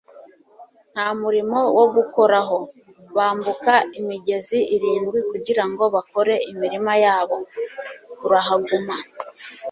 nta 0.93 1.07
murimo 1.21 1.59
wo 1.77 1.85
gukuraho. 1.95 2.57
bambuka 3.15 3.73
imigezi 3.99 4.59
irindwi 4.75 5.19
kugirango 5.31 5.83
bakore 5.95 6.33
imirima 6.51 6.93
yabo,- 7.03 7.37
urahaguma 8.25 8.95